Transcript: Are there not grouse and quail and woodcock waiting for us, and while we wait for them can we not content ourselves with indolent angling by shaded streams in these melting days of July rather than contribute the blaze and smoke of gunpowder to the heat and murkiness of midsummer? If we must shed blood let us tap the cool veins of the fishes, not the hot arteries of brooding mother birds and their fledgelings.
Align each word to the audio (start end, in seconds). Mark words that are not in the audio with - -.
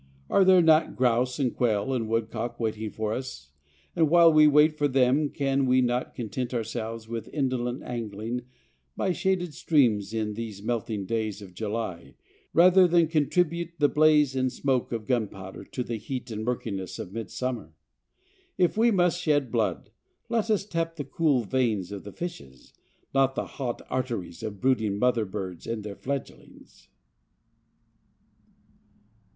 Are 0.31 0.43
there 0.43 0.63
not 0.63 0.95
grouse 0.95 1.37
and 1.37 1.55
quail 1.55 1.93
and 1.93 2.09
woodcock 2.09 2.59
waiting 2.59 2.89
for 2.89 3.13
us, 3.13 3.51
and 3.95 4.09
while 4.09 4.33
we 4.33 4.47
wait 4.47 4.75
for 4.75 4.87
them 4.87 5.29
can 5.29 5.67
we 5.67 5.79
not 5.79 6.15
content 6.15 6.55
ourselves 6.55 7.07
with 7.07 7.27
indolent 7.31 7.83
angling 7.83 8.41
by 8.97 9.11
shaded 9.11 9.53
streams 9.53 10.11
in 10.11 10.33
these 10.33 10.63
melting 10.63 11.05
days 11.05 11.39
of 11.39 11.53
July 11.53 12.15
rather 12.51 12.87
than 12.87 13.09
contribute 13.09 13.73
the 13.77 13.87
blaze 13.87 14.35
and 14.35 14.51
smoke 14.51 14.91
of 14.91 15.05
gunpowder 15.05 15.63
to 15.65 15.83
the 15.83 15.97
heat 15.97 16.31
and 16.31 16.43
murkiness 16.43 16.97
of 16.97 17.13
midsummer? 17.13 17.75
If 18.57 18.75
we 18.75 18.89
must 18.89 19.21
shed 19.21 19.51
blood 19.51 19.91
let 20.29 20.49
us 20.49 20.65
tap 20.65 20.95
the 20.95 21.05
cool 21.05 21.43
veins 21.43 21.91
of 21.91 22.05
the 22.05 22.11
fishes, 22.11 22.73
not 23.13 23.35
the 23.35 23.45
hot 23.45 23.83
arteries 23.87 24.41
of 24.41 24.59
brooding 24.61 24.97
mother 24.97 25.25
birds 25.25 25.67
and 25.67 25.83
their 25.83 25.95
fledgelings. 25.95 26.87